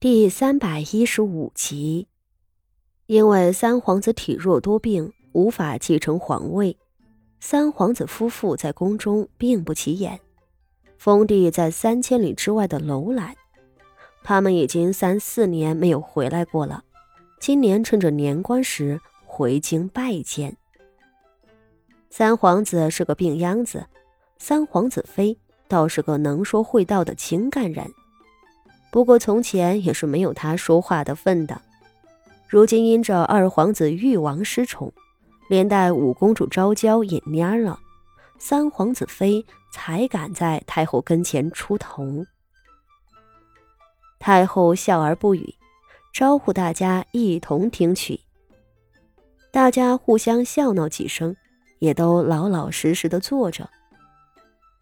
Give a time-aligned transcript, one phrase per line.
[0.00, 2.06] 第三百一十五集，
[3.06, 6.76] 因为三皇子体弱多病，无法继承皇位，
[7.40, 10.20] 三皇子夫妇在宫中并不起眼。
[10.98, 13.34] 封地在三千里之外的楼兰，
[14.22, 16.84] 他们已经三四年没有回来过了。
[17.40, 20.56] 今年趁着年关时回京拜见。
[22.08, 23.88] 三皇子是个病秧子，
[24.38, 25.36] 三皇子妃
[25.66, 27.92] 倒是个能说会道的情感人。
[28.90, 31.60] 不过从前也是没有他说话的份的，
[32.48, 34.92] 如今因着二皇子誉王失宠，
[35.48, 37.78] 连带五公主昭娇也蔫了，
[38.38, 42.24] 三皇子妃才敢在太后跟前出头。
[44.18, 45.54] 太后笑而不语，
[46.12, 48.20] 招呼大家一同听曲。
[49.52, 51.36] 大家互相笑闹几声，
[51.78, 53.68] 也都老老实实的坐着。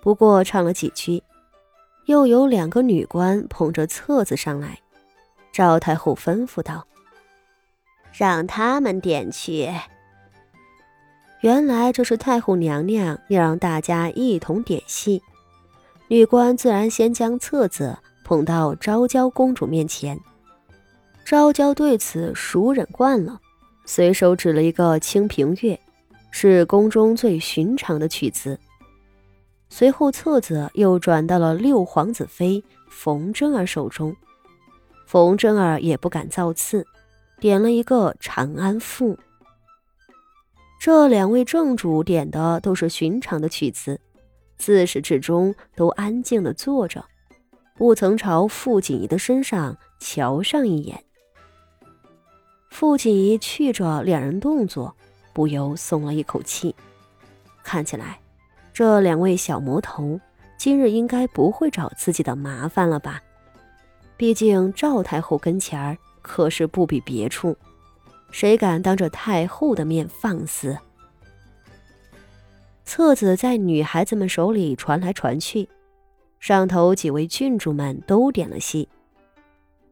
[0.00, 1.22] 不过唱了几句。
[2.10, 4.80] 又有两个女官捧着册子上来，
[5.52, 6.84] 赵太后吩咐道
[8.12, 9.70] ：“让他们点去。”
[11.38, 15.22] 原来这是太后娘娘要让大家一同点戏，
[16.08, 20.18] 女官自然先将册子捧到昭娇公主面前。
[21.24, 23.40] 昭娇对此熟忍惯了，
[23.84, 25.74] 随手指了一个《清平乐》，
[26.32, 28.58] 是宫中最寻常的曲子。
[29.72, 34.14] 随后，册子又转到了六皇子妃冯真儿手中。
[35.06, 36.84] 冯真儿也不敢造次，
[37.38, 39.14] 点了一个《长安赋》。
[40.80, 44.00] 这两位正主点的都是寻常的曲子，
[44.58, 47.04] 自始至终都安静的坐着，
[47.76, 51.02] 不曾朝傅锦仪的身上瞧上一眼。
[52.70, 54.94] 傅锦仪去着两人动作，
[55.32, 56.74] 不由松了一口气，
[57.62, 58.20] 看起来。
[58.72, 60.18] 这两位小魔头
[60.56, 63.22] 今日应该不会找自己的麻烦了吧？
[64.16, 67.56] 毕竟赵太后跟前儿可是不比别处，
[68.30, 70.76] 谁敢当着太后的面放肆？
[72.84, 75.68] 册子在女孩子们手里传来传去，
[76.38, 78.88] 上头几位郡主们都点了戏，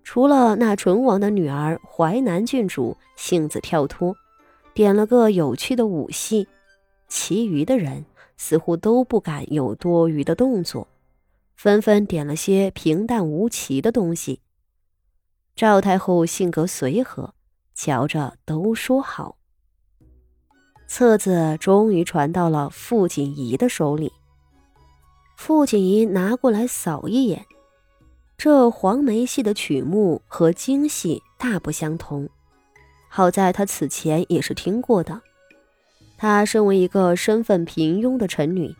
[0.05, 4.15] 除了那纯王的女儿淮南郡主性子跳脱，
[4.75, 6.47] 点了个有趣的武戏，
[7.09, 8.05] 其余的人。
[8.39, 10.89] 似乎都不敢有多余的动作，
[11.57, 14.41] 纷纷点了些平淡无奇的东西。
[15.55, 17.35] 赵太后性格随和，
[17.75, 19.37] 瞧着都说好。
[20.87, 24.13] 册子终于传到了傅锦仪的手里，
[25.37, 27.45] 傅锦仪拿过来扫一眼，
[28.39, 32.29] 这黄梅戏的曲目和京戏大不相同，
[33.09, 35.21] 好在他此前也是听过的。
[36.19, 38.75] 她身为一个身份平庸的臣女，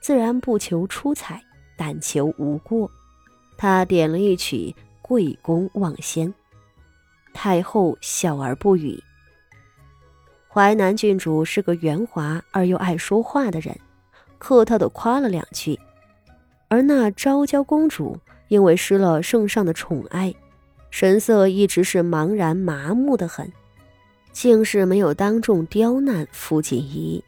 [0.00, 1.42] 自然不求出彩，
[1.76, 2.90] 但求无过。
[3.58, 6.28] 她点了一曲《贵公望仙》，
[7.32, 9.02] 太后笑而不语。
[10.48, 13.76] 淮南郡主是个圆滑而又爱说话的人，
[14.38, 15.78] 客套的夸了两句。
[16.68, 20.32] 而那昭娇公主因为失了圣上的宠爱，
[20.90, 23.52] 神色一直是茫然麻木的很。
[24.34, 27.22] 竟是没有当众刁难傅锦仪。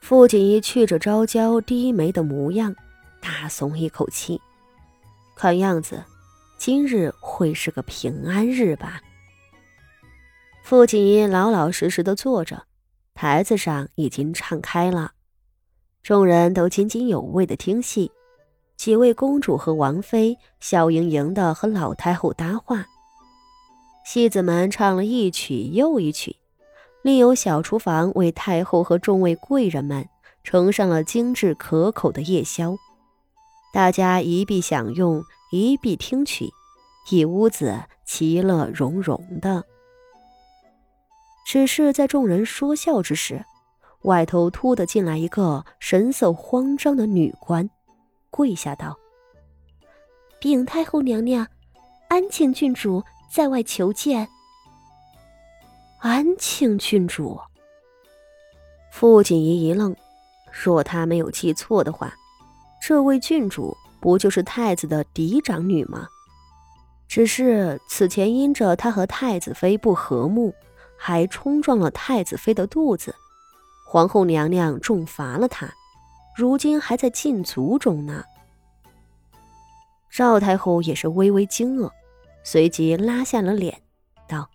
[0.00, 2.74] 傅锦仪去着昭娇低眉的模样，
[3.20, 4.40] 大松一口气。
[5.36, 6.02] 看样子，
[6.56, 9.02] 今日会是个平安日吧？
[10.64, 12.64] 傅锦仪老老实实的坐着，
[13.14, 15.12] 台子上已经唱开了，
[16.02, 18.10] 众人都津津有味的听戏。
[18.76, 22.86] 几位公主和王妃笑盈盈的和老太后搭话。
[24.12, 26.34] 戏子们唱了一曲又一曲，
[27.00, 30.08] 另有小厨房为太后和众位贵人们
[30.42, 32.74] 盛上了精致可口的夜宵，
[33.72, 35.22] 大家一臂享用，
[35.52, 36.48] 一臂听曲，
[37.08, 39.62] 一屋子其乐融融的。
[41.46, 43.44] 只是在众人说笑之时，
[44.02, 47.70] 外头突的进来一个神色慌张的女官，
[48.28, 48.98] 跪下道
[50.40, 51.46] ：“禀太后娘娘，
[52.08, 53.00] 安庆郡主。”
[53.32, 54.28] 在外求见。
[56.00, 57.40] 安庆郡主。
[58.90, 59.94] 傅锦仪一愣，
[60.50, 62.12] 若他没有记错的话，
[62.82, 66.08] 这位郡主不就是太子的嫡长女吗？
[67.06, 70.52] 只是此前因着她和太子妃不和睦，
[70.96, 73.14] 还冲撞了太子妃的肚子，
[73.86, 75.72] 皇后娘娘重罚了她，
[76.36, 78.24] 如今还在禁足中呢。
[80.10, 81.90] 赵太后也是微微惊愕。
[82.42, 83.82] 随即拉下了脸，
[84.28, 84.48] 道：“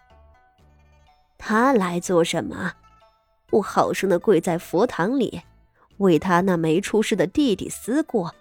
[1.37, 2.73] 他来做什么？
[3.51, 5.41] 我好生的跪在佛堂里，
[5.97, 8.33] 为他那没出世的弟弟思过，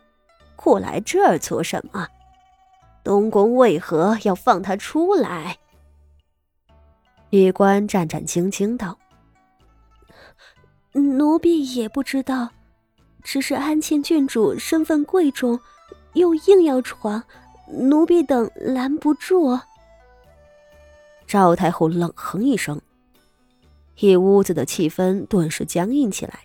[0.56, 2.08] 过来这儿做什么？”
[3.04, 5.58] 东宫为何要放他出来？
[7.28, 8.98] 女官战战兢兢道
[10.92, 12.48] ：“奴婢也不知道，
[13.22, 15.60] 只是安庆郡主身份贵重，
[16.14, 17.22] 又硬要闯，
[17.66, 19.58] 奴婢等拦不住。”
[21.26, 22.80] 赵太后冷哼一声，
[23.98, 26.40] 一屋子的气氛顿时僵硬起来，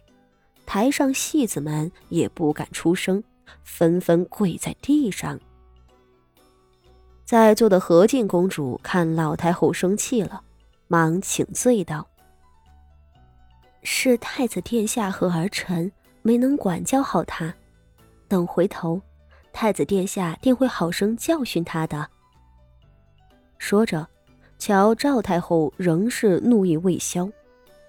[0.65, 3.23] 台上戏子们也不敢出声，
[3.63, 5.39] 纷纷跪在地上。
[7.25, 10.41] 在座的何进公主看老太后生气了，
[10.87, 12.07] 忙请罪道
[13.83, 15.91] ：“是太子殿下和儿臣
[16.23, 17.53] 没能管教好他，
[18.27, 18.99] 等回头，
[19.53, 22.07] 太子殿下定会好生教训他的。”
[23.57, 24.07] 说着。
[24.61, 27.29] 瞧，赵太后仍是怒意未消，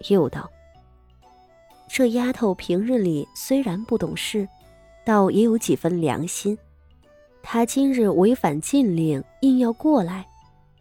[0.06, 0.48] 又道
[1.90, 4.48] ：“这丫头平日里虽然不懂事，
[5.04, 6.56] 倒也有几分良心。
[7.42, 10.24] 她今日违反禁令，硬要过来，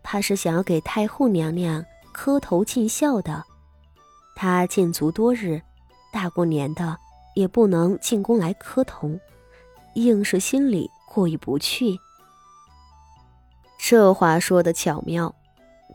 [0.03, 3.43] 怕是想要给太后娘娘磕头尽孝的。
[4.35, 5.59] 她禁足多日，
[6.13, 6.95] 大过年的
[7.33, 9.19] 也不能进宫来磕头，
[10.03, 11.99] 硬是心里过意不去。”
[13.79, 15.33] 这话说的巧妙。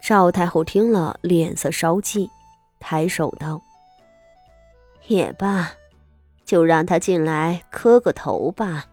[0.03, 2.29] 赵太后听了，脸色稍霁，
[2.79, 3.63] 抬手道
[5.07, 5.71] ：“也罢，
[6.45, 8.85] 就让他进来磕个头吧。”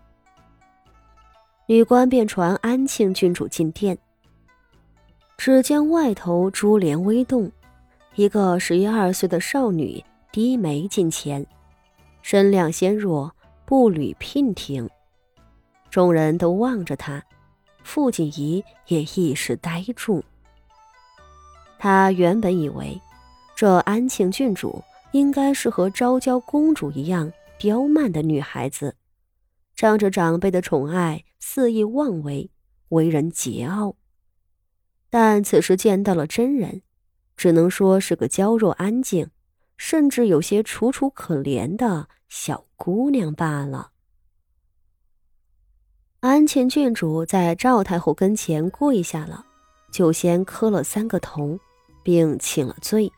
[1.68, 3.98] 女官便传安庆郡主进殿。
[5.38, 7.52] 只见外头珠帘微动，
[8.16, 11.46] 一个十一二岁的少女低眉近前，
[12.22, 13.36] 身量纤弱，
[13.66, 14.90] 步履娉婷。
[15.91, 17.21] 众人都望着她，
[17.83, 20.23] 傅锦仪也一时呆住。
[21.77, 23.01] 他原本以为，
[23.55, 28.95] 这安庆郡主应该是和昭娇公主一样刁蛮的女孩子，
[29.75, 32.49] 仗着长辈的宠爱肆意妄为，
[32.89, 33.95] 为人桀骜。
[35.09, 36.83] 但此时见到了真人，
[37.35, 39.29] 只能说是个娇弱安静，
[39.75, 43.91] 甚至有些楚楚可怜的小姑娘罢了。
[46.21, 49.44] 安庆郡主在赵太后跟前跪下了，
[49.91, 51.59] 就先磕了三个头。
[52.03, 53.12] 并请了罪。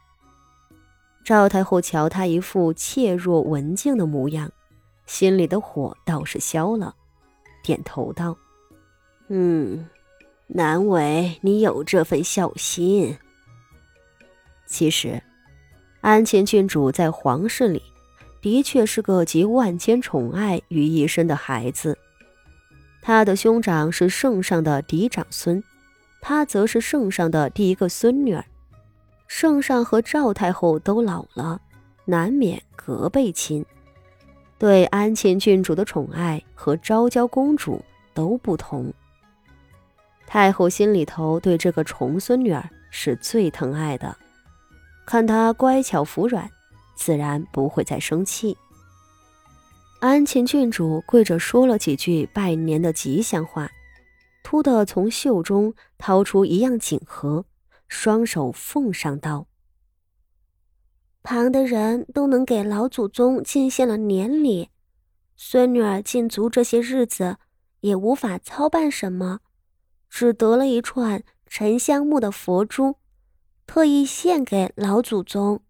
[1.24, 4.52] 赵太后瞧他一副怯弱文静的模样，
[5.06, 6.94] 心里的火倒是消了，
[7.64, 8.38] 点头道
[9.30, 9.88] ：“嗯，
[10.48, 13.18] 难为你有这份孝心。
[14.68, 15.22] 其实，
[16.02, 17.82] 安庆郡主在皇室里
[18.42, 21.98] 的确是个集万千宠爱于一身的孩子。
[23.04, 25.62] 她的兄长是圣上的嫡长孙，
[26.22, 28.44] 她则是圣上的第一个孙女儿。”
[29.28, 31.60] 圣上和赵太后都老了，
[32.06, 33.66] 难免隔辈亲，
[34.58, 37.84] 对安庆郡主的宠爱和昭娇公主
[38.14, 38.94] 都不同。
[40.26, 44.16] 太后心里头对这个重孙女儿是最疼爱的，
[45.06, 46.50] 看她乖巧服软，
[46.96, 48.58] 自然不会再生气。
[50.04, 53.72] 安庆郡主跪着说了几句拜年的吉祥话，
[54.44, 57.46] 突地从袖中掏出一样锦盒。
[57.88, 59.48] 双手奉上道
[61.24, 64.68] ：“旁的人都能给老祖宗进献了年礼，
[65.38, 67.38] 孙女儿禁足这些日子
[67.80, 69.40] 也无法操办什么，
[70.10, 72.98] 只得了一串沉香木的佛珠，
[73.66, 75.62] 特意献给老祖宗。”